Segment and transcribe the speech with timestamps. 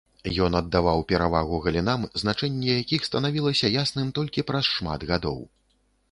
[0.43, 5.39] Ён аддаваў перавагу галінам, значэнне якіх станавілася ясным толькі праз шмат гадоў.